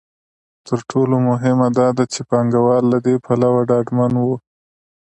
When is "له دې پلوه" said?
2.93-3.61